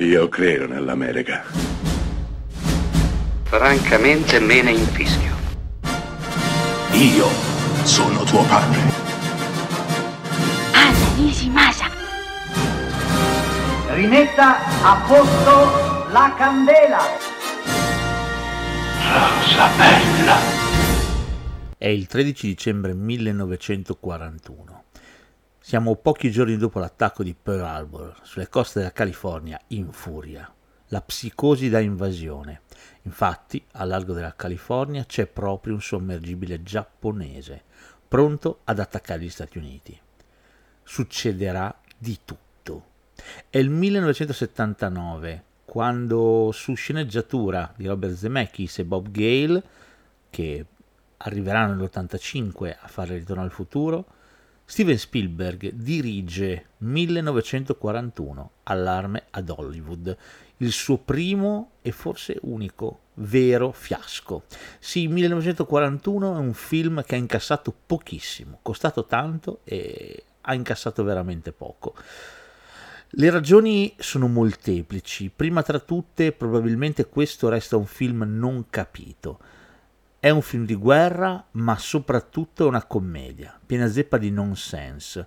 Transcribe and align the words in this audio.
Io 0.00 0.28
credo 0.28 0.68
nell'America. 0.68 1.42
Francamente 3.42 4.38
me 4.38 4.62
ne 4.62 4.70
infischio. 4.70 5.34
Io 6.92 7.26
sono 7.82 8.22
tuo 8.22 8.44
padre. 8.44 8.78
Anna 10.70 11.14
Nishimasa. 11.16 11.90
Rimetta 13.88 14.58
a 14.84 15.04
posto 15.04 16.06
la 16.12 16.32
candela. 16.36 17.00
Rosa 19.02 19.68
bella. 19.76 20.36
È 21.76 21.88
il 21.88 22.06
13 22.06 22.46
dicembre 22.46 22.94
1941. 22.94 24.84
Siamo 25.68 25.96
pochi 25.96 26.30
giorni 26.30 26.56
dopo 26.56 26.78
l'attacco 26.78 27.22
di 27.22 27.34
Pearl 27.34 27.60
Harbor 27.60 28.20
sulle 28.22 28.48
coste 28.48 28.78
della 28.78 28.90
California 28.90 29.60
in 29.66 29.92
furia. 29.92 30.50
La 30.86 31.02
psicosi 31.02 31.68
da 31.68 31.78
invasione. 31.78 32.62
Infatti, 33.02 33.62
al 33.72 33.88
largo 33.88 34.14
della 34.14 34.34
California 34.34 35.04
c'è 35.04 35.26
proprio 35.26 35.74
un 35.74 35.82
sommergibile 35.82 36.62
giapponese 36.62 37.64
pronto 38.08 38.60
ad 38.64 38.78
attaccare 38.78 39.20
gli 39.20 39.28
Stati 39.28 39.58
Uniti. 39.58 40.00
Succederà 40.82 41.78
di 41.98 42.18
tutto. 42.24 42.84
È 43.50 43.58
il 43.58 43.68
1979 43.68 45.42
quando 45.66 46.48
su 46.50 46.72
sceneggiatura 46.72 47.74
di 47.76 47.86
Robert 47.86 48.14
Zemeckis 48.14 48.78
e 48.78 48.84
Bob 48.86 49.10
Gale, 49.10 49.62
che 50.30 50.64
arriveranno 51.18 51.74
nell'85 51.74 52.74
a 52.80 52.88
fare 52.88 53.18
Ritorno 53.18 53.42
al 53.42 53.52
futuro, 53.52 54.16
Steven 54.70 54.98
Spielberg 54.98 55.72
dirige 55.72 56.66
1941 56.76 58.50
Allarme 58.64 59.24
ad 59.30 59.48
Hollywood, 59.48 60.14
il 60.58 60.72
suo 60.72 60.98
primo 60.98 61.70
e 61.80 61.90
forse 61.90 62.36
unico 62.42 63.00
vero 63.14 63.72
fiasco. 63.72 64.42
Sì, 64.78 65.08
1941 65.08 66.34
è 66.34 66.38
un 66.38 66.52
film 66.52 67.02
che 67.02 67.14
ha 67.14 67.18
incassato 67.18 67.74
pochissimo, 67.86 68.58
costato 68.60 69.06
tanto 69.06 69.60
e 69.64 70.24
ha 70.42 70.52
incassato 70.52 71.02
veramente 71.02 71.50
poco. 71.52 71.94
Le 73.12 73.30
ragioni 73.30 73.94
sono 73.96 74.28
molteplici, 74.28 75.32
prima 75.34 75.62
tra 75.62 75.78
tutte 75.78 76.32
probabilmente 76.32 77.06
questo 77.08 77.48
resta 77.48 77.78
un 77.78 77.86
film 77.86 78.22
non 78.22 78.66
capito 78.68 79.40
è 80.20 80.30
un 80.30 80.42
film 80.42 80.64
di 80.64 80.74
guerra, 80.74 81.44
ma 81.52 81.78
soprattutto 81.78 82.64
è 82.64 82.68
una 82.68 82.84
commedia, 82.84 83.58
piena 83.64 83.88
zeppa 83.88 84.18
di 84.18 84.30
nonsense. 84.30 85.26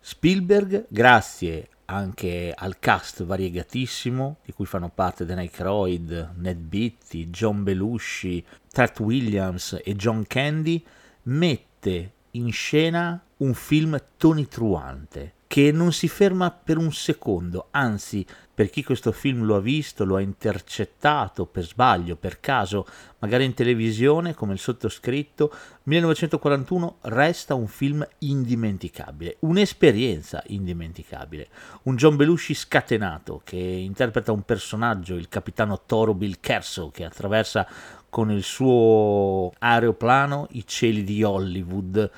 Spielberg, 0.00 0.86
grazie 0.88 1.68
anche 1.86 2.52
al 2.54 2.78
cast 2.78 3.24
variegatissimo, 3.24 4.38
di 4.44 4.52
cui 4.52 4.66
fanno 4.66 4.90
parte 4.90 5.24
Dan 5.24 5.38
Aykroyd, 5.38 6.32
Ned 6.36 6.58
Beatty, 6.58 7.30
John 7.30 7.62
Belushi, 7.62 8.44
Trat 8.70 8.98
Williams 9.00 9.80
e 9.82 9.94
John 9.94 10.26
Candy, 10.26 10.84
mette 11.24 12.12
in 12.32 12.52
scena 12.52 13.22
un 13.38 13.54
film 13.54 13.98
tonitruante, 14.16 15.34
che 15.46 15.70
non 15.72 15.92
si 15.92 16.08
ferma 16.08 16.50
per 16.50 16.76
un 16.76 16.92
secondo, 16.92 17.68
anzi 17.70 18.26
per 18.56 18.70
chi 18.70 18.82
questo 18.82 19.12
film 19.12 19.44
lo 19.44 19.56
ha 19.56 19.60
visto, 19.60 20.06
lo 20.06 20.16
ha 20.16 20.22
intercettato 20.22 21.44
per 21.44 21.64
sbaglio, 21.64 22.16
per 22.16 22.40
caso, 22.40 22.86
magari 23.18 23.44
in 23.44 23.52
televisione 23.52 24.32
come 24.32 24.54
il 24.54 24.58
sottoscritto, 24.58 25.52
1941 25.82 26.96
resta 27.02 27.54
un 27.54 27.66
film 27.66 28.06
indimenticabile, 28.20 29.36
un'esperienza 29.40 30.42
indimenticabile. 30.46 31.48
Un 31.82 31.96
John 31.96 32.16
Belushi 32.16 32.54
scatenato 32.54 33.42
che 33.44 33.58
interpreta 33.58 34.32
un 34.32 34.42
personaggio, 34.42 35.16
il 35.16 35.28
capitano 35.28 35.82
Toro 35.84 36.14
Bill 36.14 36.36
Kerso, 36.40 36.90
che 36.90 37.04
attraversa 37.04 37.68
con 38.08 38.30
il 38.30 38.42
suo 38.42 39.52
aeroplano 39.58 40.46
i 40.52 40.66
cieli 40.66 41.04
di 41.04 41.22
Hollywood 41.22 42.10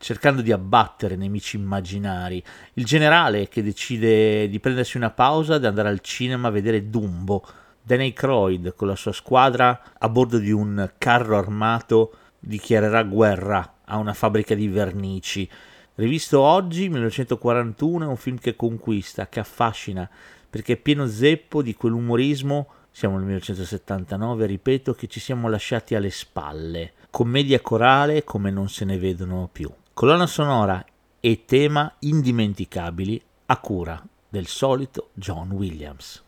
cercando 0.00 0.40
di 0.40 0.50
abbattere 0.50 1.14
nemici 1.14 1.56
immaginari, 1.56 2.42
il 2.74 2.86
generale 2.86 3.48
che 3.48 3.62
decide 3.62 4.48
di 4.48 4.58
prendersi 4.58 4.96
una 4.96 5.10
pausa 5.10 5.56
ed 5.56 5.66
andare 5.66 5.90
al 5.90 6.00
cinema 6.00 6.48
a 6.48 6.50
vedere 6.50 6.88
Dumbo, 6.88 7.46
Dan 7.82 8.00
Aykroyd 8.00 8.74
con 8.74 8.88
la 8.88 8.96
sua 8.96 9.12
squadra 9.12 9.92
a 9.98 10.08
bordo 10.08 10.38
di 10.38 10.50
un 10.50 10.90
carro 10.96 11.36
armato 11.36 12.14
dichiarerà 12.38 13.02
guerra 13.02 13.74
a 13.84 13.98
una 13.98 14.14
fabbrica 14.14 14.54
di 14.54 14.68
vernici. 14.68 15.46
Rivisto 15.96 16.40
oggi, 16.40 16.88
1941, 16.88 18.04
è 18.06 18.08
un 18.08 18.16
film 18.16 18.38
che 18.38 18.56
conquista, 18.56 19.28
che 19.28 19.40
affascina, 19.40 20.08
perché 20.48 20.74
è 20.74 20.76
pieno 20.78 21.06
zeppo 21.06 21.60
di 21.60 21.74
quell'umorismo, 21.74 22.68
siamo 22.90 23.16
nel 23.16 23.24
1979, 23.24 24.46
ripeto, 24.46 24.94
che 24.94 25.08
ci 25.08 25.20
siamo 25.20 25.50
lasciati 25.50 25.94
alle 25.94 26.10
spalle. 26.10 26.92
Commedia 27.10 27.60
corale 27.60 28.24
come 28.24 28.50
non 28.50 28.70
se 28.70 28.86
ne 28.86 28.96
vedono 28.96 29.46
più. 29.52 29.70
Colonna 30.00 30.26
sonora 30.26 30.82
e 31.20 31.44
tema 31.44 31.92
indimenticabili 31.98 33.22
a 33.44 33.58
cura 33.58 34.02
del 34.30 34.46
solito 34.46 35.10
John 35.12 35.50
Williams. 35.50 36.24